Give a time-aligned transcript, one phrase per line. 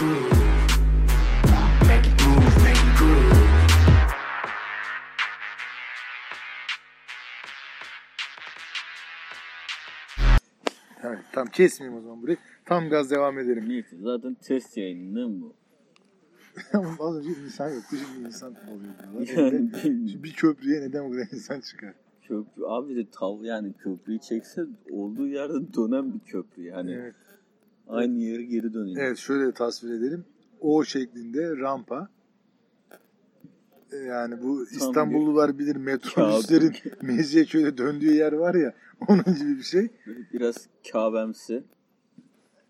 [0.00, 0.08] Evet,
[11.32, 12.36] tam kesmeyeyim o zaman burayı.
[12.64, 13.68] Tam gaz devam edelim.
[13.68, 15.54] Neyse zaten test yayını değil mi bu?
[17.04, 19.28] Az önce insan yoktu şimdi insan oluyor.
[19.36, 20.22] Yani bilmiyorum.
[20.22, 21.94] bir köprüye neden bu kadar insan çıkar?
[22.22, 26.92] Köprü abi de tav yani köprüyü çekse olduğu yerde dönen bir köprü yani.
[26.92, 27.14] Evet.
[27.88, 28.96] Aynı yere geri dönüyor.
[29.02, 30.24] Evet şöyle tasvir edelim.
[30.60, 32.08] O şeklinde rampa.
[33.92, 38.74] Ee, Yani bu İstanbullular bilir metrobüslerin Mecidiyeköy'de döndüğü yer var ya
[39.08, 39.88] onun gibi bir şey.
[40.32, 41.64] Biraz Kabe'msi.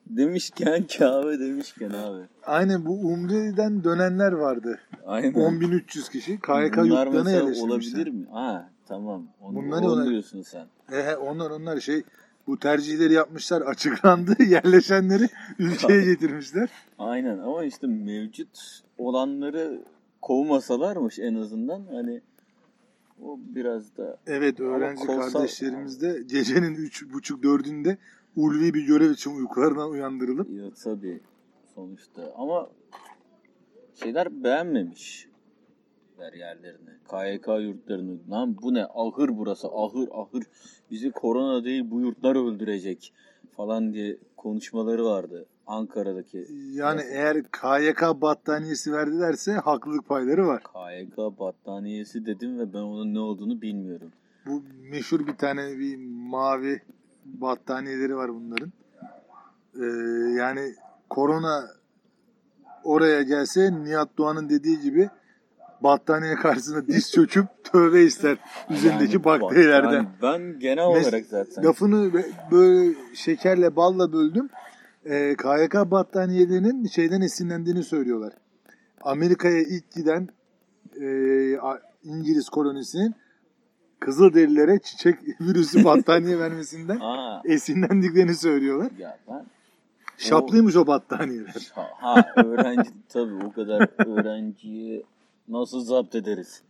[0.07, 2.23] Demişken Kabe demişken abi.
[2.47, 4.79] Aynen bu Umre'den dönenler vardı.
[5.07, 5.33] Aynen.
[5.33, 7.63] 10.300 kişi KYK yurtlarına yerleştirmişler.
[7.69, 8.27] olabilir mi?
[8.31, 9.27] Ha tamam.
[9.41, 10.67] Onu, Bunlar onu ona- diyorsun sen.
[10.93, 12.03] Ehe, onlar onlar şey
[12.49, 14.37] bu tercihleri yapmışlar açıklandı.
[14.49, 15.29] Yerleşenleri
[15.59, 16.69] ülkeye getirmişler.
[16.99, 19.83] Aynen ama işte mevcut olanları
[20.23, 21.85] kovmasalarmış en azından.
[21.93, 22.21] Hani
[23.23, 27.99] o biraz da Evet öğrenci kolsal- kardeşlerimiz de gecenin üç buçuk dördünde
[28.37, 31.21] ulvi bir görev için uykularından uyandırılıp ya tabii
[31.75, 32.33] sonuçta.
[32.37, 32.71] Ama
[34.03, 35.29] şeyler beğenmemiş
[36.19, 36.91] ver yerlerini.
[37.11, 38.31] KYK yurtlarını.
[38.31, 38.85] Lan bu ne?
[38.95, 39.69] Ahır burası.
[39.69, 40.43] Ahır ahır.
[40.91, 43.13] Bizi korona değil bu yurtlar öldürecek
[43.57, 46.47] falan diye konuşmaları vardı Ankara'daki.
[46.73, 47.13] yani Evet.
[47.17, 50.63] eğer KYK battaniyesi verdilerse haklılık payları var.
[50.63, 54.13] KYK battaniyesi dedim ve ben onun ne olduğunu bilmiyorum.
[54.47, 55.97] Bu meşhur bir tane bir
[56.31, 56.83] mavi
[57.25, 58.73] battaniyeleri var bunların.
[59.75, 59.85] Ee,
[60.39, 60.75] yani
[61.11, 61.65] korona
[62.85, 65.09] oraya gelse Nihat Doğan'ın dediği gibi
[65.83, 68.37] battaniye karşısında diz çöküp tövbe ister
[68.71, 69.93] üzerindeki Yani bak, bakterilerden.
[69.93, 74.49] yani ben genel Mes- olarak zaten Lafını bö- böyle şekerle balla böldüm.
[75.05, 78.33] Ee, KYK battaniyelerinin şeyden esinlendiğini söylüyorlar.
[79.03, 80.29] Amerika'ya ilk giden
[81.01, 81.07] e,
[82.03, 83.15] İngiliz kolonisinin
[84.01, 88.91] Kızılderililere çiçek virüsü battaniye vermesinden Aa, esinlendiklerini söylüyorlar.
[88.99, 89.47] ya ben
[90.19, 91.71] Şaplıymış o battaniyeler.
[91.75, 95.05] ha, ha öğrenci tabii o kadar öğrenciyi
[95.49, 96.63] nasıl zapt ederiz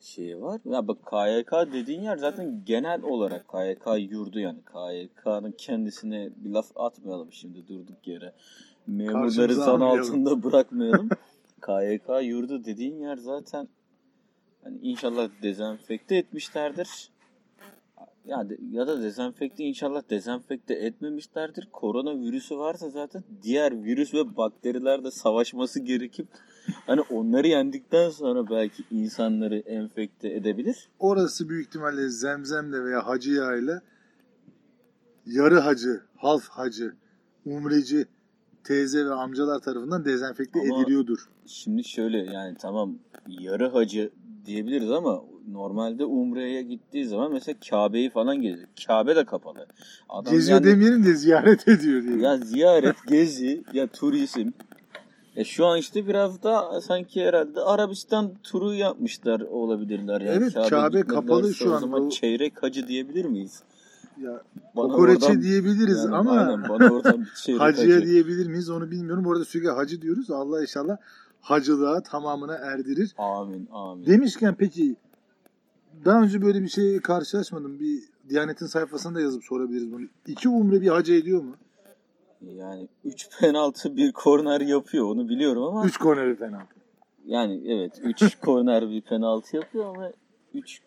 [0.00, 0.60] şeyi var.
[0.64, 6.66] Ya bak KYK dediğin yer zaten genel olarak KYK yurdu yani KYK'nın kendisine bir laf
[6.76, 8.32] atmayalım şimdi durduk yere.
[8.86, 11.08] Memurları zan altında bırakmayalım.
[11.66, 13.68] KYK yurdu dediğin yer zaten
[14.64, 17.10] hani inşallah dezenfekte etmişlerdir.
[18.24, 21.68] Ya, de- ya da dezenfekte inşallah dezenfekte etmemişlerdir.
[21.72, 26.26] Korona virüsü varsa zaten diğer virüs ve bakterilerle savaşması gerekip
[26.86, 30.88] hani onları yendikten sonra belki insanları enfekte edebilir.
[30.98, 33.82] Orası büyük ihtimalle zemzemle veya hacı yağıyla
[35.26, 36.92] yarı hacı, half hacı,
[37.46, 38.06] umreci
[38.64, 41.28] teyze ve amcalar tarafından dezenfekte Ama- ediliyordur.
[41.46, 42.94] Şimdi şöyle yani tamam
[43.28, 44.10] yarı hacı
[44.46, 48.68] diyebiliriz ama normalde Umre'ye gittiği zaman mesela Kabe'yi falan geziyor.
[48.86, 49.66] Kabe de kapalı.
[50.08, 52.16] Adam Geziyor yani- demeyelim de ziyaret ediyor diye.
[52.18, 54.50] Ya ziyaret, gezi, ya turizm.
[55.36, 60.20] Ya şu an işte biraz da sanki herhalde Arabistan turu yapmışlar olabilirler.
[60.20, 61.78] Yani Evet, Kabe kapalı şu o an.
[61.80, 63.62] zaman Bu- çeyrek hacı diyebilir miyiz?
[64.20, 64.42] Ya,
[64.76, 68.06] Bana kokoreçe oradan- diyebiliriz yani ama aynen, bana oradan çeyrek hacıya hacı.
[68.06, 69.26] diyebilir miyiz onu bilmiyorum.
[69.26, 70.30] Orada sürekli hacı diyoruz.
[70.30, 70.96] Allah inşallah
[71.40, 73.14] hacılığa tamamına erdirir.
[73.18, 74.06] Amin, amin.
[74.06, 74.96] Demişken peki
[76.04, 77.78] daha önce böyle bir şey karşılaşmadım.
[77.80, 80.06] Bir Diyanet'in sayfasında yazıp sorabiliriz bunu.
[80.26, 81.54] İki umre bir hacı ediyor mu?
[82.42, 86.74] Yani 3 penaltı bir korner yapıyor onu biliyorum ama Üç korneri penaltı.
[87.26, 90.12] yani evet 3 korner bir penaltı yapıyor ama
[90.54, 90.82] 3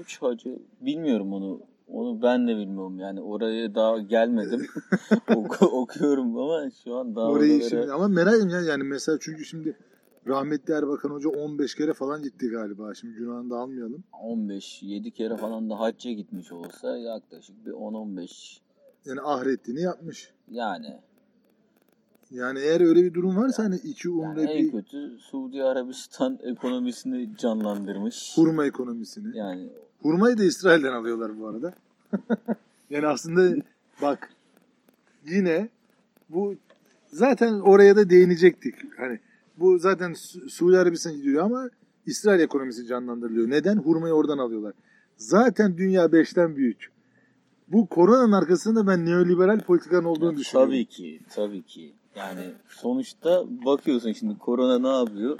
[0.00, 1.60] 3 hacı bilmiyorum onu.
[1.88, 4.66] Onu ben de bilmiyorum yani oraya daha gelmedim.
[5.36, 8.60] Oku- okuyorum ama şu an daha Orayı oralara- şimdi ama merak ediyorum ya.
[8.60, 9.76] yani mesela çünkü şimdi
[10.26, 12.94] rahmetli Erbakan Hoca 15 kere falan gitti galiba.
[12.94, 14.04] Şimdi günahını da almayalım.
[14.22, 18.60] 15 7 kere falan da hacca gitmiş olsa yaklaşık bir 10 15
[19.06, 20.30] Yani ahrettiğini yapmış.
[20.50, 21.00] yani
[22.30, 26.38] Yani eğer öyle bir durum varsa hani iki umre yani en bir kötü Suudi Arabistan
[26.42, 28.32] ekonomisini canlandırmış.
[28.36, 29.38] hurma ekonomisini.
[29.38, 29.68] Yani
[30.02, 31.74] Hurmayı da İsrail'den alıyorlar bu arada.
[32.90, 33.62] yani aslında
[34.02, 34.30] bak
[35.26, 35.68] yine
[36.28, 36.54] bu
[37.08, 38.74] zaten oraya da değinecektik.
[38.98, 39.18] Hani
[39.56, 41.70] bu zaten Su- Suudi Arabistan gidiyor ama
[42.06, 43.50] İsrail ekonomisi canlandırılıyor.
[43.50, 43.76] Neden?
[43.76, 44.72] Hurmayı oradan alıyorlar.
[45.16, 46.95] Zaten dünya beşten büyük.
[47.68, 50.70] Bu koronanın arkasında ben neoliberal politikanın olduğunu Ya düşünüyorum.
[50.72, 51.94] Tabii ki, tabii ki.
[52.16, 55.38] Yani sonuçta bakıyorsun şimdi korona ne yapıyor?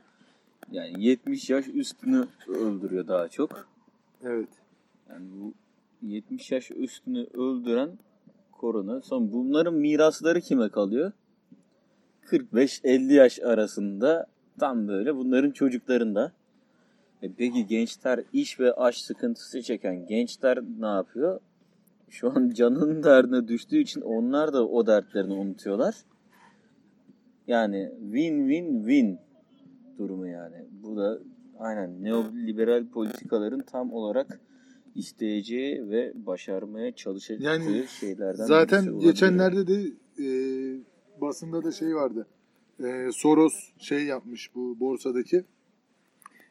[0.70, 3.68] Yani 70 yaş üstünü öldürüyor daha çok.
[4.24, 4.48] Evet.
[5.10, 5.52] Yani bu
[6.02, 7.90] 70 yaş üstünü öldüren
[8.52, 9.00] korona.
[9.00, 11.12] Son bunların mirasları kime kalıyor?
[12.30, 14.26] 45-50 yaş arasında
[14.58, 16.32] tam böyle bunların çocuklarında.
[17.22, 21.40] E peki gençler iş ve aş sıkıntısı çeken gençler ne yapıyor?
[22.08, 25.94] Şu an canının derdine düştüğü için onlar da o dertlerini unutuyorlar.
[27.46, 29.18] Yani win-win-win
[29.98, 30.56] durumu yani.
[30.70, 31.18] Bu da
[31.58, 34.40] aynen neoliberal politikaların tam olarak
[34.94, 40.28] isteyeceği ve başarmaya çalışacağı Yani şeylerden Zaten geçenlerde de e,
[41.20, 42.26] basında da şey vardı.
[42.84, 45.44] E, Soros şey yapmış bu borsadaki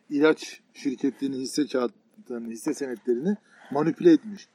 [0.09, 3.37] ilaç şirketlerinin hisse kağıtlarını, hisse senetlerini
[3.71, 4.47] manipüle etmiş.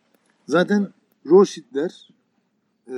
[0.50, 0.88] Zaten
[1.26, 2.08] Rothschild'ler,
[2.88, 2.96] e,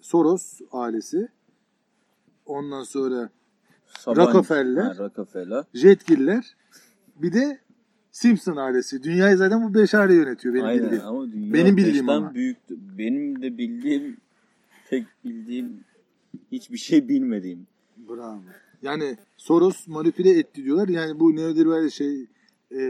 [0.00, 1.28] Soros ailesi,
[2.46, 3.30] ondan sonra
[3.98, 4.82] Sabancı- Rockefeller.
[4.82, 5.64] Ha, Rockefeller.
[5.74, 6.56] Jetgiller,
[7.16, 7.58] bir de
[8.10, 9.02] Simpson ailesi.
[9.02, 11.04] Dünyayı zaten bu beş aile yönetiyor benim Aynen bildiğim.
[11.06, 12.34] ama dünya Benim bildiğim ama.
[12.34, 12.76] büyüktü.
[12.98, 14.16] Benim de bildiğim
[14.90, 15.80] tek bildiğim
[16.52, 17.66] hiçbir şey bilmediğim.
[18.08, 18.40] Bravo.
[18.82, 20.88] Yani Soros manipüle etti diyorlar.
[20.88, 22.26] Yani bu neoliberal şey
[22.70, 22.80] e,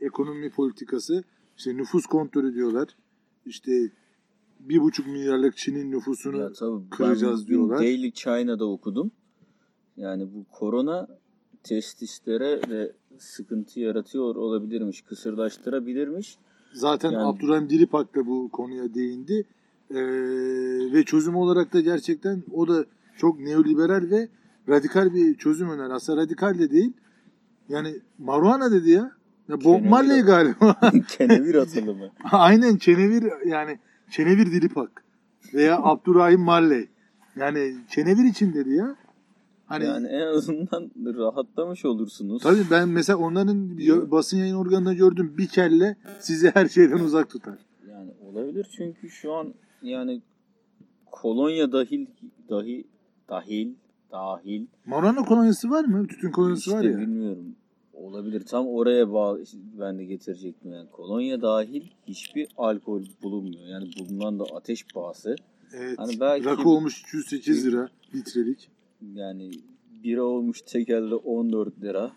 [0.00, 1.24] ekonomi politikası
[1.58, 2.88] işte nüfus kontrolü diyorlar.
[3.46, 3.72] İşte
[4.60, 7.78] bir buçuk milyarlık Çin'in nüfusunu Ya tabii kıracağız ben diyorlar.
[7.78, 9.10] Daily China'da okudum.
[9.96, 11.08] Yani bu korona
[11.62, 16.38] testislere de sıkıntı yaratıyor olabilirmiş, kısırlaştırabilirmiş.
[16.72, 19.46] Zaten Yani- Abdurrahim Dilipak da bu konuya değindi.
[19.90, 19.96] E,
[20.92, 22.84] ve çözüm olarak da gerçekten o da
[23.16, 24.28] çok neoliberal ve
[24.68, 25.90] radikal bir çözüm öner.
[25.90, 26.92] Aslında radikal de değil.
[27.68, 29.17] Yani marijuana dedi ya.
[29.48, 30.80] Ya Bob Marley galiba.
[31.08, 32.10] Kenevir atılımı.
[32.32, 33.78] Aynen Çenevir yani
[34.10, 35.04] Çenevir Dilipak
[35.54, 36.88] veya Abdurrahim Marley.
[37.36, 38.96] Yani Çenevir için dedi ya.
[39.66, 42.42] Hani yani en azından rahatlamış olursunuz.
[42.42, 43.78] tabii ben mesela onların
[44.10, 47.58] basın yayın organında gördüm bir kelle sizi her şeyden uzak tutar.
[47.90, 50.22] Yani olabilir çünkü şu an yani
[51.10, 52.06] kolonya dahil
[52.50, 52.84] dahi
[53.28, 53.74] dahil
[54.12, 56.06] dahil Marijuana kolonyası var mı?
[56.06, 56.98] Tütün kolonyası işte var ya.
[56.98, 57.56] bilmiyorum.
[58.02, 58.40] Olabilir.
[58.40, 59.44] Tam oraya bağlı
[59.80, 60.88] ben de getirecektim yani.
[60.90, 63.66] Kolonya dahil hiçbir alkol bulunmuyor.
[63.66, 65.36] Yani bulunan da ateş pahası.
[65.72, 65.98] Evet.
[65.98, 68.70] Hani belki- Rakı olmuş 208 lira litrelik.
[69.14, 69.50] Yani
[70.04, 72.12] bira olmuş tekelde 14 lira.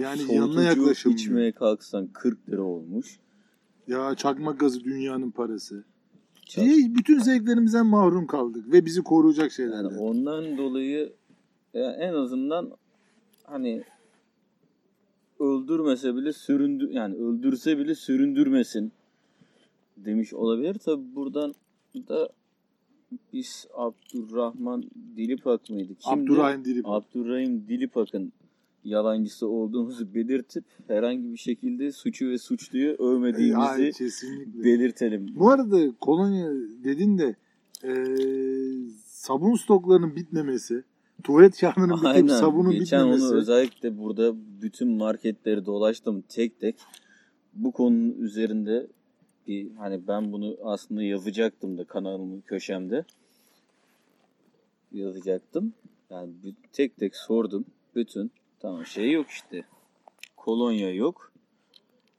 [0.00, 1.12] Yani Soğutucu yanına yaklaşım.
[1.12, 3.18] içmeye kalksan 40 lira olmuş.
[3.88, 5.84] Ya çakmak gazı dünyanın parası.
[6.46, 9.74] Çak- Diye bütün zevklerimizden mahrum kaldık ve bizi koruyacak şeyler.
[9.84, 11.12] Yani ondan dolayı
[11.74, 12.70] ya en azından
[13.44, 13.82] hani
[15.40, 18.92] öldürmese bile süründü yani öldürse bile süründürmesin
[19.96, 20.74] demiş olabilir.
[20.74, 21.54] Tabi buradan
[22.08, 22.28] da
[23.32, 24.84] biz Abdurrahman
[25.16, 25.94] Dilipak mıydı?
[25.94, 26.22] Kimdi?
[26.22, 26.92] Abdurrahim Dilipak.
[26.92, 28.32] Abdurrahim Dilipak'ın
[28.84, 34.64] yalancısı olduğumuzu belirtip herhangi bir şekilde suçu ve suçluyu övmediğimizi Ay, kesinlikle.
[34.64, 35.26] belirtelim.
[35.34, 36.50] Bu arada kolonya
[36.84, 37.36] dedin de
[37.84, 37.92] e,
[39.04, 40.84] sabun stoklarının bitmemesi,
[41.20, 43.24] tuvalet kağıdının bitip sabunun Geçen bitmemesi.
[43.24, 44.32] onu özellikle burada
[44.62, 46.76] bütün marketleri dolaştım tek tek.
[47.54, 48.86] Bu konunun üzerinde
[49.46, 53.04] bir hani ben bunu aslında yazacaktım da kanalımın köşemde.
[54.92, 55.72] Yazacaktım.
[56.10, 57.64] Yani bir- tek tek sordum.
[57.94, 58.30] Bütün
[58.60, 59.64] tamam şey yok işte.
[60.36, 61.32] Kolonya yok.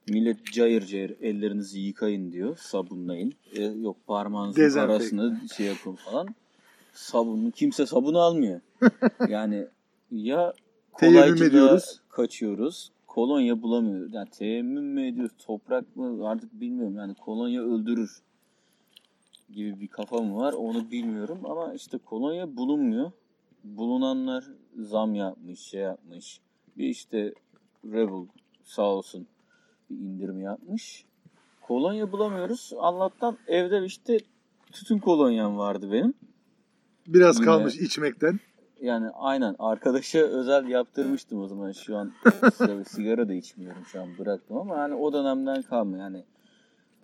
[0.09, 2.57] Millet cayır cayır ellerinizi yıkayın diyor.
[2.61, 3.33] Sabunlayın.
[3.55, 4.95] E, yok parmağınızın Dezenfektan.
[4.95, 6.27] arasını şey yapın falan.
[6.93, 8.61] Sabunu kimse sabunu almıyor.
[9.29, 9.67] yani
[10.11, 10.53] ya
[11.01, 11.99] ediyoruz.
[12.09, 12.91] kaçıyoruz.
[13.07, 14.13] Kolonya bulamıyoruz.
[14.13, 15.31] Yani teyemmüm mü ediyoruz?
[15.45, 16.27] Toprak mı?
[16.27, 16.95] Artık bilmiyorum.
[16.97, 18.21] Yani kolonya öldürür
[19.53, 20.53] gibi bir kafa mı var?
[20.53, 21.39] Onu bilmiyorum.
[21.43, 23.11] Ama işte kolonya bulunmuyor.
[23.63, 24.43] Bulunanlar
[24.79, 26.39] zam yapmış, şey yapmış.
[26.77, 27.33] Bir işte
[27.85, 28.27] Rebel
[28.63, 29.27] sağ olsun
[29.89, 31.05] bir indirim yapmış.
[31.61, 32.73] Kolonya bulamıyoruz.
[32.77, 34.17] Allah'tan evde işte
[34.71, 36.13] tütün kolonyam vardı benim.
[37.07, 38.39] Biraz Yine- kalmış içmekten.
[38.81, 42.11] Yani aynen arkadaşa özel yaptırmıştım o zaman şu an
[42.87, 46.23] sigara, da içmiyorum şu an bıraktım ama yani o dönemden kalma yani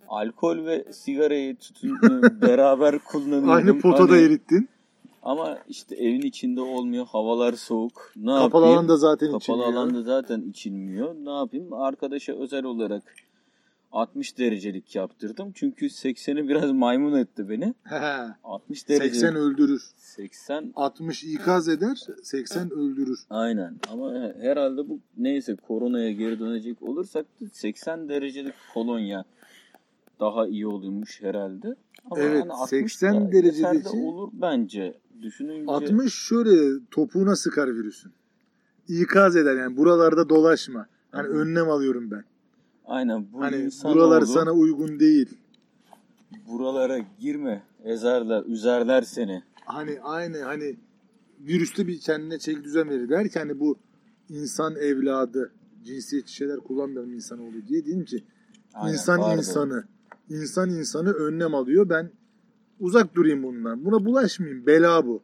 [0.08, 3.50] alkol ve sigarayı tütünü beraber kullanıyorum.
[3.50, 4.68] Aynı potada Hani- erittin.
[5.22, 8.12] Ama işte evin içinde olmuyor havalar soğuk.
[8.16, 8.66] Ne Kapalı yapayım?
[8.78, 9.72] alanda zaten Kapalı içiliyor.
[9.72, 11.14] alanda zaten içilmiyor.
[11.14, 11.72] Ne yapayım?
[11.72, 13.02] Arkadaşa özel olarak
[13.92, 15.52] 60 derecelik yaptırdım.
[15.54, 17.74] Çünkü 80'i biraz maymun etti beni.
[18.44, 19.10] 60 derece.
[19.14, 19.82] 80 öldürür.
[19.96, 23.18] 80 60 ikaz eder, 80 öldürür.
[23.30, 29.24] Aynen ama he- herhalde bu neyse koronaya geri dönecek olursak da 80 derecelik kolonya
[30.20, 31.76] daha iyi oluyormuş herhalde.
[32.10, 34.94] Ama Evet, 60 80 da yeter de derecedeki- olur bence.
[35.22, 38.12] Düşününce 60 şöyle topuğuna sıkar virüsün.
[38.88, 40.86] İkaz eder yani buralarda dolaşma.
[41.12, 42.24] Hani önlem alıyorum ben.
[42.88, 45.38] Aynen bu Hani insan buralar oldu, sana uygun değil.
[46.48, 49.42] buralara girme ezerler üzerler seni.
[49.64, 50.76] Hani aynı hani
[51.40, 53.08] virüste bir kendine çeki düzen verir.
[53.08, 53.78] Der ki hani bu
[54.28, 55.52] insan evladı
[55.84, 57.86] cinsiyetçi şeyler kullanmayalım insanoğlu diye.
[57.86, 58.24] Dedim ki
[58.74, 59.38] Aynen, insan vardı.
[59.38, 59.84] insanı
[60.28, 61.88] insan insanı önlem alıyor.
[61.88, 62.10] Ben
[62.80, 63.84] uzak durayım bundan.
[63.84, 64.66] Buna bulaşmayayım.
[64.66, 65.22] Bela bu.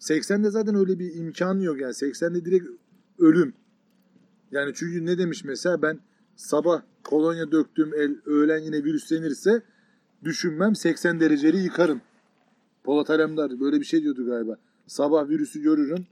[0.00, 1.92] 80'de zaten öyle bir imkanı yok yani.
[1.92, 2.66] 80'de direkt
[3.18, 3.54] ölüm.
[4.50, 5.98] Yani çünkü ne demiş mesela ben
[6.40, 9.62] sabah kolonya döktüğüm el öğlen yine virüslenirse
[10.24, 12.00] düşünmem 80 dereceli yıkarım.
[12.84, 14.56] Polat Alemdar böyle bir şey diyordu galiba.
[14.86, 16.06] Sabah virüsü görürüm.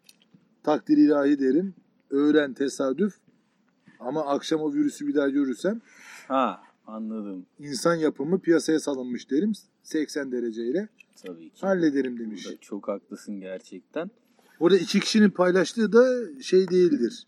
[0.63, 1.75] Takdir ilahi derim.
[2.11, 3.15] Öğlen tesadüf.
[4.01, 5.81] Ama akşam o virüsü bir daha görürsem
[6.29, 7.47] Ha anladım.
[7.59, 9.53] insan yapımı piyasaya salınmış derim.
[9.83, 10.89] 80 dereceyle
[11.25, 11.61] Tabii ki.
[11.61, 12.47] hallederim demiş.
[12.47, 14.11] Burada çok haklısın gerçekten.
[14.61, 17.27] Orada iki kişinin paylaştığı da şey değildir.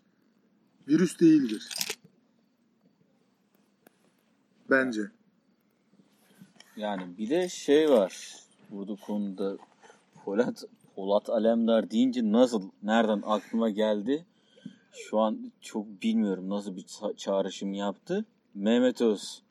[0.89, 1.69] Virüs değildir.
[4.71, 5.01] Bence.
[6.77, 8.35] Yani bir de şey var.
[8.71, 9.57] Burada konuda
[10.25, 10.65] Polat,
[10.97, 14.25] Polat Alemdar deyince nasıl, nereden aklıma geldi?
[14.93, 18.25] Şu an çok bilmiyorum nasıl bir ça- çağrışım yaptı.
[18.55, 19.43] Mehmet Öz.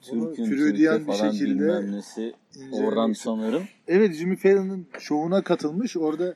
[0.00, 2.34] Türk'ün Türk'e bir falan şekilde bilmem nesi.
[2.72, 3.62] Oradan sanırım.
[3.86, 5.96] Evet Jimmy Fallon'ın şovuna katılmış.
[5.96, 6.34] Orada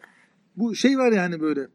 [0.57, 1.69] bu şey var yani böyle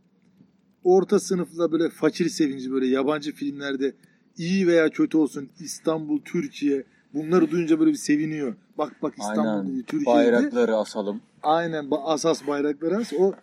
[0.83, 3.95] orta sınıfla böyle fakir sevinci böyle yabancı filmlerde
[4.37, 8.55] iyi veya kötü olsun İstanbul, Türkiye bunları duyunca böyle bir seviniyor.
[8.77, 9.73] Bak bak İstanbul Aynen.
[9.73, 10.25] dedi, Türkiye dedi.
[10.25, 11.21] Bayrakları asalım.
[11.43, 13.13] Aynen asas bayrakları as.
[13.19, 13.33] O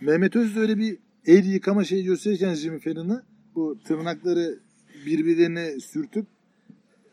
[0.00, 3.22] Mehmet Öz de öyle bir el yıkama şeyi gösterirken Jimmy Fallon'a
[3.54, 4.58] bu tırnakları
[5.06, 6.26] birbirlerine sürtüp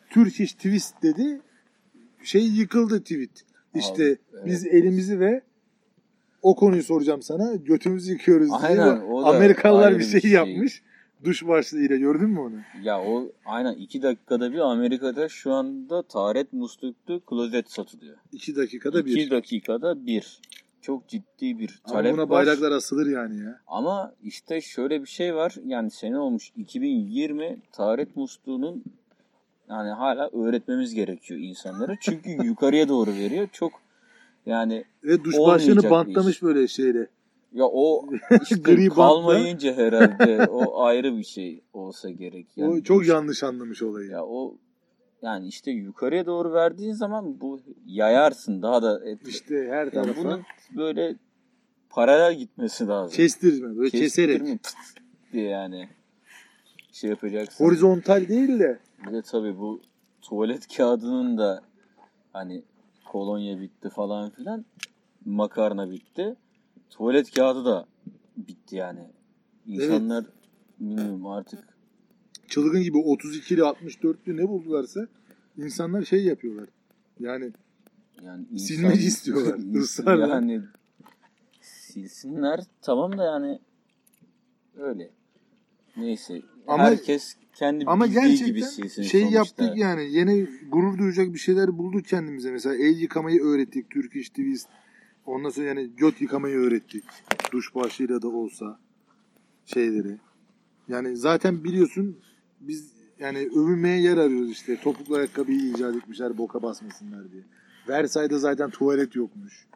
[0.09, 1.41] Turkish twist dedi.
[2.23, 3.29] Şey yıkıldı tweet.
[3.75, 4.45] İşte Abi, evet.
[4.45, 5.41] biz elimizi ve
[6.41, 7.55] o konuyu soracağım sana.
[7.55, 8.59] Götümüzü yıkıyoruz diye.
[8.59, 10.31] Aynen, da Amerikalılar bir bir şey, şey.
[10.31, 10.83] yapmış.
[11.23, 12.55] Duş başlığıyla gördün mü onu?
[12.83, 18.17] Ya o aynen iki dakikada bir Amerika'da şu anda taharet musluklu klozet satılıyor.
[18.31, 19.11] İki dakikada bir.
[19.17, 20.39] İki dakikada bir.
[20.81, 22.29] Çok ciddi bir Ama talep buna var.
[22.29, 23.59] bayraklar asılır yani ya.
[23.67, 25.55] Ama işte şöyle bir şey var.
[25.65, 28.83] Yani sene olmuş 2020 taharet musluğunun
[29.69, 31.95] yani hala öğretmemiz gerekiyor insanlara.
[32.01, 33.47] Çünkü yukarıya doğru veriyor.
[33.51, 33.71] Çok
[34.45, 36.43] yani Ve duş başlığını bantlamış iş.
[36.43, 37.07] böyle şeyle.
[37.53, 38.05] Ya o
[38.41, 42.47] işte Gri kalmayınca herhalde o ayrı bir şey olsa gerek.
[42.55, 44.09] Yani o çok duş- yanlış anlamış olayı.
[44.09, 44.57] Ya o
[45.21, 50.23] yani işte yukarıya doğru verdiğin zaman bu yayarsın daha da et, İşte her yani tarafa
[50.23, 50.41] bunun
[50.77, 51.15] böyle
[51.89, 53.15] paralel gitmesi lazım.
[53.17, 54.37] kestirme böyle keserek.
[54.39, 54.73] Kestirme, pıt
[55.33, 55.89] diye yani
[56.91, 57.65] şey yapacaksın.
[57.65, 59.81] Horizontal değil de Bir de tabii bu
[60.21, 61.61] tuvalet kağıdının da
[62.33, 62.63] hani
[63.11, 64.65] kolonya bitti falan filan
[65.25, 66.35] makarna bitti.
[66.91, 67.85] Tuvalet kağıdı da
[68.37, 68.99] bitti yani.
[69.67, 70.25] İnsanlar
[70.79, 71.71] bilmiyorum artık
[72.47, 75.07] çılgın gibi 32'li 64'lü ne buldularsa
[75.57, 76.69] insanlar şey yapıyorlar.
[77.19, 77.51] Yani
[78.23, 80.27] Yani Silmek istiyorlar, ısrarla.
[80.27, 80.61] Yani
[81.61, 83.59] silsinler tamam da yani
[84.77, 85.09] öyle.
[85.97, 86.41] Neyse.
[86.67, 89.37] Ama- herkes kendi ama bildiği gibi silsin şey sonuçta.
[89.37, 92.51] yaptık yani yine gurur duyacak bir şeyler bulduk kendimize.
[92.51, 93.89] Mesela el yıkamayı öğrettik.
[93.89, 94.67] Turkish Twist.
[95.25, 97.03] Ondan sonra yani göt yıkamayı öğrettik.
[97.51, 98.79] Duş başıyla da olsa
[99.65, 100.17] şeyleri.
[100.87, 102.17] Yani zaten biliyorsun
[102.59, 104.77] biz yani övünmeye yer arıyoruz işte.
[104.81, 107.43] Topuklu ayakkabıyı icat etmişler boka basmasınlar diye.
[107.89, 109.67] Versailles'da zaten tuvalet yokmuş.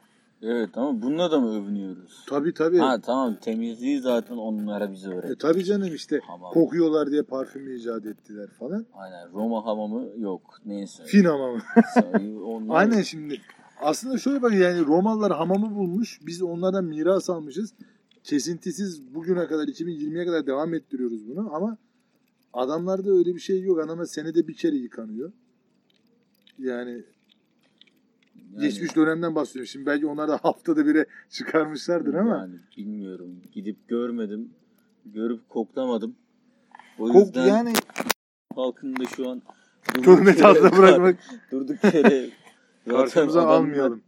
[0.41, 2.25] Evet ama bununla da mı övünüyoruz?
[2.29, 2.77] Tabii tabii.
[2.77, 5.33] Ha tamam temizliği zaten onlara bize öğretti.
[5.33, 6.53] E, tabii canım işte Hamam.
[6.53, 8.85] kokuyorlar diye parfüm icat ettiler falan.
[8.93, 10.59] Aynen Roma hamamı yok.
[10.65, 11.03] Neyse.
[11.05, 11.61] Fin hamamı.
[12.45, 13.41] Onlar- Aynen şimdi.
[13.81, 16.19] Aslında şöyle bak yani Romalılar hamamı bulmuş.
[16.25, 17.73] Biz onlardan miras almışız.
[18.23, 21.77] Kesintisiz bugüne kadar 2020'ye kadar devam ettiriyoruz bunu ama
[22.53, 23.79] adamlarda öyle bir şey yok.
[23.79, 25.31] Adamlar senede bir kere yıkanıyor.
[26.59, 27.03] Yani, Yani-
[28.61, 29.67] geçmiş dönemden bahsediyorum.
[29.67, 33.41] Şimdi belki onlar da haftada bire çıkarmışlardır ama Yani bilmiyorum.
[33.51, 34.49] Gidip görmedim.
[35.05, 36.15] Görüp koklamadım.
[36.99, 37.73] O kok yüzden yani
[38.55, 39.41] halkın da şu an
[40.03, 41.17] töhmet altında bırakmak
[41.51, 42.29] durduk yere
[42.89, 44.01] karşımıza adamlar almayalım.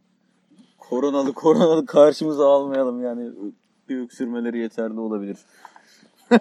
[0.77, 3.31] Koronalı koronalı karşımıza almayalım yani
[3.89, 5.37] bir öksürmeleri yeterli olabilir.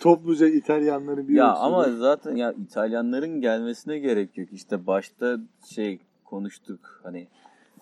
[0.00, 1.64] Topluca İtalyanların bir ya öksürüğü.
[1.66, 4.52] ama zaten ya İtalyanların gelmesine gerek yok.
[4.52, 7.28] İşte başta şey konuştuk hani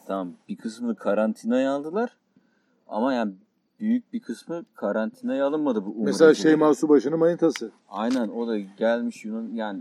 [0.06, 2.16] tamam bir kısmını karantinaya aldılar
[2.88, 3.32] ama yani
[3.80, 6.32] büyük bir kısmı karantinaya alınmadı bu Mesela umrecilerin.
[6.32, 7.70] Şeyma Subaşı'nın manitası.
[7.88, 9.80] Aynen o da gelmiş Yunan yani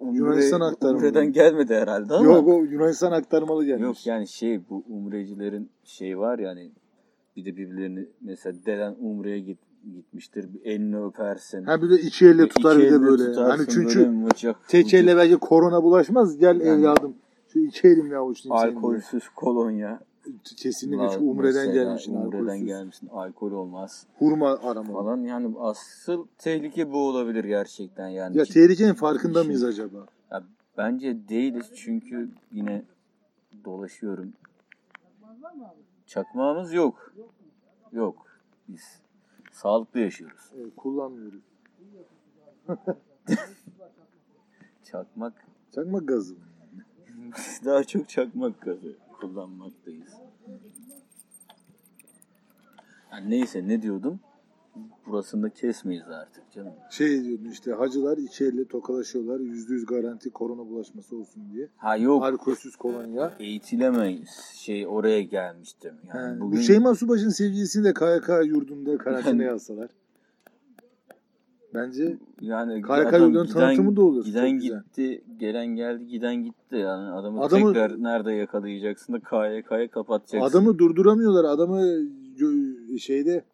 [0.00, 0.96] umre, Yunanistan aktarmalı.
[0.96, 2.24] umreden gelmedi herhalde ama.
[2.24, 3.82] Yok o Yunanistan aktarmalı gelmiş.
[3.84, 6.70] Yok yani şey bu umrecilerin şey var yani
[7.36, 9.58] bir de birbirlerini mesela deden umreye git,
[9.94, 11.64] gitmiştir bir elini öpersin.
[11.64, 13.24] Ha bir de iki elle tutar İki bir de böyle.
[13.24, 14.10] tutarsın, Hani çünkü
[14.68, 16.38] tek elle belki korona bulaşmaz.
[16.38, 17.14] Gel Yani- evladım.
[17.52, 18.70] Şu iki elimle avuçlayayım seni.
[18.70, 18.76] diye.
[18.78, 20.00] alkolsüz kolonya
[20.56, 22.14] Kesinlikle La- Umre'den mesela gelmişsin.
[22.14, 22.66] Umre'den alkolsüz.
[22.66, 23.08] gelmişsin.
[23.08, 24.92] Alkol olmaz Hurma arama.
[24.92, 25.20] falan.
[25.20, 28.38] Yani asıl tehlike bu olabilir gerçekten yani.
[28.38, 30.06] Ya tehlikenin farkında Şimdi- mıyız acaba?
[30.30, 30.42] Ya
[30.78, 32.82] bence değiliz çünkü yine
[33.64, 34.32] dolaşıyorum.
[36.06, 37.14] Çakmağımız yok.
[37.92, 38.26] Yok.
[38.68, 39.00] Biz
[39.52, 40.50] sağlıklı yaşıyoruz.
[40.60, 41.40] Evet, kullanmıyoruz.
[44.84, 45.32] Çakmak
[45.74, 46.34] Çakmak gazı.
[47.64, 50.08] daha çok çakmak gazı kullanmaktayız.
[53.12, 54.20] Yani neyse ne diyordum?
[55.06, 56.72] Burasını da kesmeyiz artık canım.
[56.90, 59.40] Şey diyordun işte hacılar iki elle tokalaşıyorlar.
[59.40, 61.68] Yüzde yüz garanti korona bulaşması olsun diye.
[61.76, 63.34] Ha yok Alkolsüz kolonya.
[63.38, 64.30] eğitilemeyiz.
[64.54, 65.94] Şey oraya gelmiştim.
[66.14, 69.90] Yani He, bugün Bu Şeyma Subaşı'nın sevgilisini de KYK yurdunda karantinaya alsalar.
[71.74, 74.24] Bence Yani yolunun tanıtımı da olur.
[74.24, 74.78] Giden Çok güzel.
[74.82, 76.76] gitti, gelen geldi, giden gitti.
[76.76, 80.50] Yani adamı, Adamı- tekrar nerede yakalayacaksın da KYK'ya kapatacaksın.
[80.50, 81.44] adamı durduramıyorlar.
[81.44, 81.86] Adamı
[82.98, 83.44] şeyde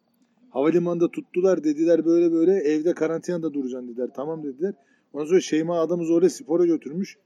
[0.49, 4.09] havalimanında tuttular dediler böyle böyle evde karantinada duracaksın dediler.
[4.15, 4.73] Tamam dediler.
[5.13, 7.17] Ondan sonra Şeyma adamı zorla spora götürmüş.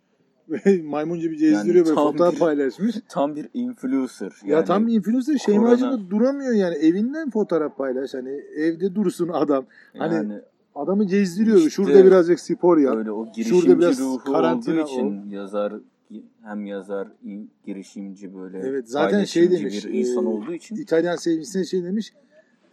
[0.83, 2.95] Maymunca bir gezdiriyor Yani böyle fotoğraf bir- paylaşmış.
[3.09, 4.31] Tam bir influencer.
[4.45, 6.75] ya Yani tam bir influencer Şeyma'cı da duramıyor yani.
[6.75, 8.13] Evinden fotoğraf paylaş.
[8.13, 9.65] Hani evde dursun adam.
[9.97, 10.33] Hani yani
[10.75, 11.57] adamı gezdiriyor.
[11.57, 12.95] İşte Şurada birazcık spor yap.
[12.95, 15.73] öyle o şurada girişimci biraz ruhu karantina olduğu için yazar
[16.43, 17.07] hem yazar
[17.65, 22.13] girişimci böyle Evet, zaten şey demiş, bir insan e, olduğu için İtalyan sevgilisine şey demiş.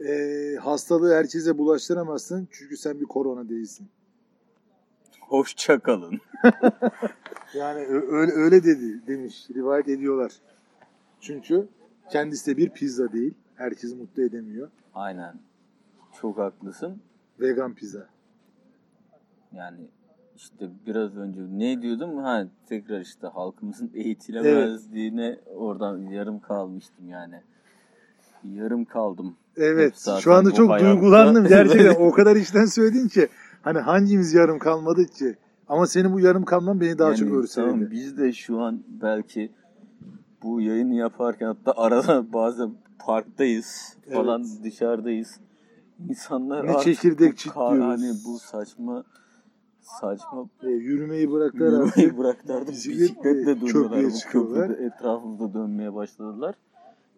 [0.09, 2.49] E, hastalığı herkese bulaştıramazsın.
[2.51, 3.89] Çünkü sen bir korona değilsin.
[5.21, 6.19] hoşça kalın.
[7.55, 9.47] Yani öyle, öyle dedi demiş.
[9.55, 10.33] Rivayet ediyorlar.
[11.21, 11.69] Çünkü
[12.11, 13.35] kendisi de bir pizza değil.
[13.55, 14.69] Herkesi mutlu edemiyor.
[14.95, 15.35] Aynen.
[16.21, 17.01] Çok haklısın.
[17.41, 18.07] Vegan pizza.
[19.53, 19.79] Yani
[20.37, 22.17] işte biraz önce ne diyordum?
[22.19, 27.41] Ha tekrar işte halkımızın eğitilemezliğine oradan yarım kalmıştım yani.
[28.45, 29.37] Yarım kaldım.
[29.57, 30.07] Evet.
[30.21, 31.47] Şu anda çok hayatta- duygulandım.
[31.49, 31.97] Gerçekten Evet.
[32.01, 33.29] o kadar içten söyledin ki.
[33.63, 35.37] Hani hangimiz yarım kalmadık ki?
[35.69, 37.71] Ama senin bu yarım kalman beni daha Yani çok örseledi.
[37.71, 39.51] tamam, biz de şu an belki
[40.43, 45.41] bu yayını yaparken hatta arada bazen parktayız falan dışarıdayız.
[46.09, 47.85] İnsanlar Ne artık çekirdek bu çitliyoruz.
[47.85, 49.05] Hani bu saçma
[49.81, 51.97] saçma E, yürümeyi bıraktılar artık.
[51.97, 52.69] yürümeyi bıraktılar.
[52.69, 54.05] Bisiklet, Bisikletle e, dönüyorlar.
[54.05, 56.55] Bu köprüde etrafımızda dönmeye başladılar.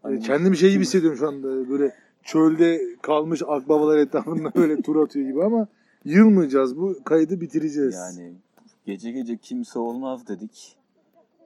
[0.03, 1.69] Hani E, Kendimi şey gibi hissediyorum şu anda.
[1.69, 5.67] Böyle çölde kalmış akbabalar etrafında böyle tur atıyor gibi ama
[6.05, 6.77] yılmayacağız.
[6.77, 7.95] Bu kaydı bitireceğiz.
[7.95, 8.33] Yani
[8.87, 10.77] gece gece kimse olmaz dedik.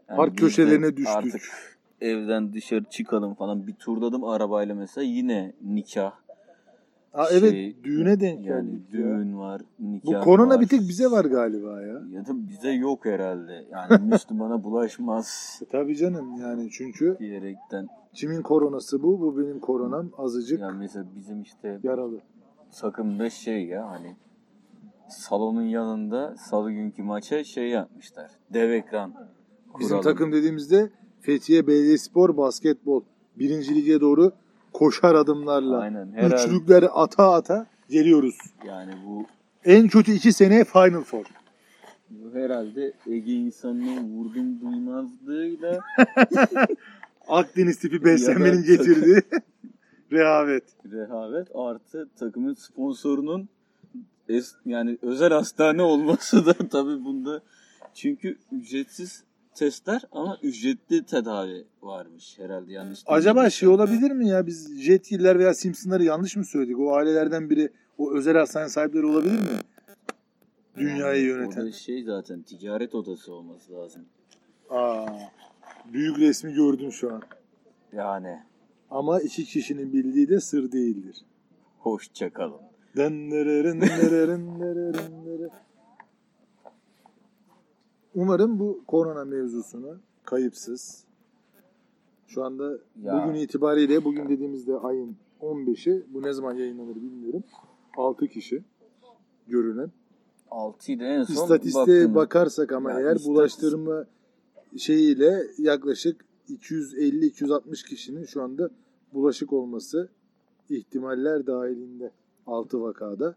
[0.08, 1.16] Yani Park köşelerine düştük.
[1.16, 1.42] Artık
[2.00, 3.66] evden dışarı çıkalım falan.
[3.66, 6.12] Bir turladım arabayla mesela yine nikah.
[7.14, 8.98] Aa, evet şey, düğüne denk Yani geldik ya.
[9.00, 10.60] düğün var, Bu nikah korona var.
[10.60, 12.02] bir tek bize var galiba ya.
[12.12, 13.64] Ya da bize yok herhalde.
[13.72, 17.86] Yani Müslümana bulaşmaz E, tabii canım yani çünkü diyerekten.
[18.14, 19.20] kimin koronası bu?
[19.20, 22.20] Bu benim koronam azıcık Yani mesela bizim işte yaralı.
[22.80, 24.16] takımda şey ya hani
[25.08, 28.30] salonun yanında salı günkü maça şey yapmışlar.
[28.52, 29.14] Dev ekran
[29.78, 30.02] Bizim kuralım.
[30.02, 33.02] takım dediğimizde Fethiye Belediyespor basketbol
[33.38, 34.32] birinci lige doğru
[34.74, 36.12] koşar adımlarla Aynen.
[36.30, 38.38] Üçlükleri ata ata geliyoruz.
[38.66, 39.26] yani bu
[39.64, 41.24] En kötü iki seneye Final Four.
[42.10, 45.80] Bu herhalde Ege insanının vurdum duymazlığıyla
[47.28, 49.22] Akdeniz tipi beslenmenin getirdiği
[50.12, 50.64] rehavet.
[50.92, 53.48] rehavet artı takımın sponsorunun
[54.28, 57.42] es, yani özel hastane olması da tabii bunda
[57.94, 59.22] çünkü ücretsiz
[59.54, 65.54] testler ama ücretli tedavi varmış herhalde yanlış Acaba şey olabilir mi ya biz Jetgiller veya
[65.54, 66.78] Simpsonları yanlış mı söyledik?
[66.78, 69.58] O ailelerden biri o özel hastane sahipleri olabilir mi?
[70.76, 71.60] Dünyayı yöneten.
[71.62, 74.02] O da şey zaten ticaret odası olması lazım.
[74.70, 75.06] Aa,
[75.92, 77.22] büyük resmi gördüm şu an.
[77.92, 78.38] Yani
[78.90, 81.16] Ama iki kişinin bildiği de sır değildir.
[81.78, 82.60] hoşça kalın.
[82.96, 85.48] Dendererin, dererin, dererin, dere.
[88.14, 91.04] Umarım bu korona mevzusunu kayıpsız.
[92.26, 93.22] Şu anda Ya.
[93.28, 97.42] bugün itibariyle bugün dediğimizde ayın 15'i bu ne zaman yayınlanır bilmiyorum.
[97.96, 98.62] 6 kişi
[99.48, 99.90] görünen.
[100.50, 102.14] 6'yı da en son İstatistiğe baktım.
[102.14, 104.04] bakarsak ama Ya eğer istatistik- bulaştırma
[104.76, 108.70] şeyiyle yaklaşık 250-260 kişinin şu anda
[109.14, 110.08] bulaşık olması
[110.70, 112.10] ihtimaller dahilinde
[112.46, 113.34] 6 vakada.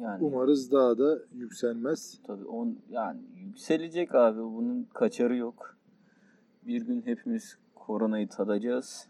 [0.00, 2.18] Yani Umarız daha da yükselmez.
[2.26, 5.76] Tabii on yani yükselecek abi bunun kaçarı yok.
[6.66, 9.08] Bir gün hepimiz koronayı tadacağız.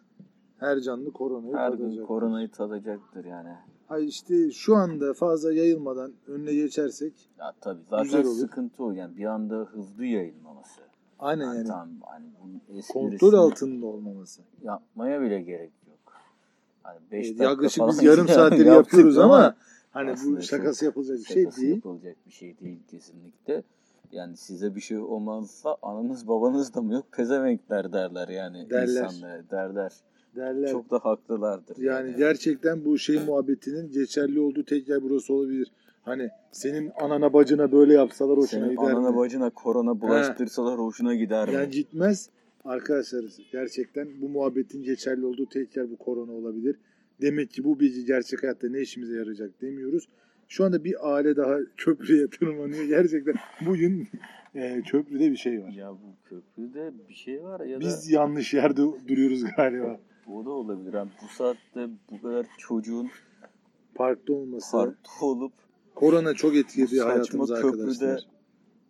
[0.58, 2.06] Her canlı koronayı Her gün tadacak.
[2.06, 3.48] koronayı tadacaktır yani.
[3.88, 8.34] Hayır işte şu anda fazla yayılmadan önüne geçersek Ya tabii zaten Güzel olur.
[8.36, 10.80] sıkıntı o yani bir anda hızlı yayılmaması.
[11.18, 11.66] Aynen Yani yani.
[11.68, 14.42] tamam hani bunun Kontrol altında olmaması.
[14.62, 16.12] yapmaya bile gerek yok.
[16.82, 19.54] Hani 5 Evet, dakika yaklaşık biz yarım saattir yapıyoruz ama
[19.94, 21.74] hani aslında bu şakası yapılacak bir şey değil.
[21.74, 23.62] yapılacak bir şey değil kesinlikle.
[24.12, 29.04] Yani size bir şey olmazsa ananız babanız da mı yok pezevenkler derler yani Derler.
[29.04, 29.92] insanlara derler.
[30.37, 30.70] Derler.
[30.70, 31.76] Çok da haklılardır.
[31.76, 35.72] Yani gerçekten bu şey muhabbetinin geçerli olduğu tek yer burası olabilir.
[36.02, 39.16] Hani senin anana bacına böyle yapsalar hoşuna Senin gider anana mi?
[39.16, 41.54] bacına korona bulaştırsalar hoşuna gider mi?
[41.54, 42.28] Yani gitmez.
[42.64, 46.76] Arkadaşlar gerçekten bu muhabbetin geçerli olduğu tek yer bu korona olabilir.
[47.24, 50.08] Demek ki bu bilgi gerçek hayatta ne işimize yarayacak demiyoruz.
[50.48, 52.84] Şu anda bir aile daha köprüye tırmanıyor.
[52.84, 53.34] Gerçekten
[53.66, 54.08] bugün
[54.54, 55.68] e, köprüde bir şey var.
[55.72, 60.00] Ya bu köprüde bir şey var ya Biz da yanlış yerde duruyoruz galiba.
[60.32, 60.92] o da olabilir.
[60.94, 63.08] Yani bu saatte bu kadar çocuğun
[63.94, 64.72] Parkta olması.
[64.76, 65.52] parkta olup
[65.94, 68.20] Korona çok etkiledi hayatımızı köprüde- arkadaşlar.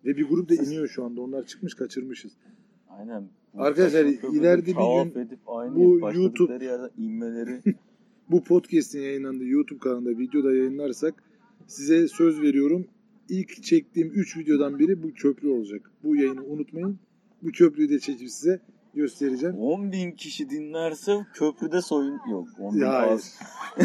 [0.05, 1.21] Ve bir grup da iniyor şu anda.
[1.21, 2.31] Onlar çıkmış kaçırmışız.
[2.89, 3.23] aynen
[3.57, 7.61] Arkadaşlar, ileride bir gün edip aynı bu YouTube- yerden inmeleri
[8.31, 11.13] Bu podcast'in yayınlandığı YouTube kanalında videoda yayınlarsak
[11.67, 12.87] size söz veriyorum.
[13.29, 15.91] İlk çektiğim 3 videodan biri bu köprü olacak.
[16.03, 16.99] Bu yayını unutmayın.
[17.41, 18.59] Bu köprüyü de çekip size
[18.93, 19.55] göstereceğim.
[19.55, 22.47] 10 bin kişi dinlerse köprüde soyun yok.
[22.59, 23.39] 10 bin Ya, az.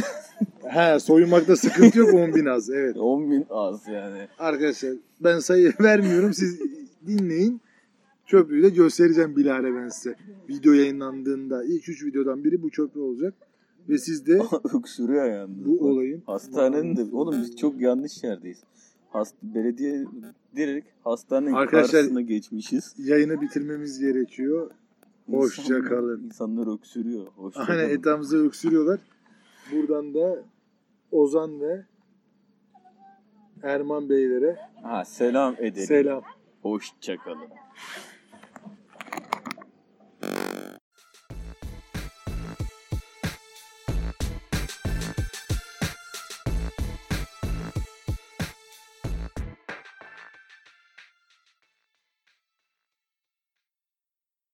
[0.68, 2.70] He soyunmakta sıkıntı yok 10 bin az.
[2.70, 2.96] Evet.
[2.98, 4.28] 10 bin az yani.
[4.38, 6.34] Arkadaşlar ben sayı vermiyorum.
[6.34, 6.60] Siz
[7.06, 7.60] dinleyin.
[8.26, 10.16] Köprüyü de göstereceğim bilahare ben size.
[10.48, 13.34] Video yayınlandığında ilk 3 videodan biri bu köprü olacak.
[13.88, 14.42] Ve siz de
[14.74, 15.66] Öksürüyor yalnız.
[15.66, 18.62] bu olayın Hastanenin de oğlum biz çok yanlış yerdeyiz.
[19.10, 20.04] Hast belediye
[20.56, 22.94] direkt hastanenin Arkadaşlar- karşısına geçmişiz.
[22.98, 24.70] yayını bitirmemiz gerekiyor.
[25.30, 26.24] Hoşça İnsanlar- kalın.
[26.24, 27.26] İnsanlar öksürüyor.
[27.36, 27.98] Hoşça Aynen kalın.
[27.98, 29.00] etrafımıza öksürüyorlar.
[29.72, 30.42] Buradan da
[31.12, 31.84] Ozan ve
[33.62, 35.86] Erman Beylere Ha, selam edelim.
[35.86, 36.22] selam.
[36.62, 37.48] Hoşça kalın.